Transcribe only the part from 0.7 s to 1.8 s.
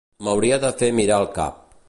fer mirar el cap.